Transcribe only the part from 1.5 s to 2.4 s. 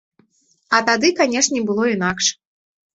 было інакш.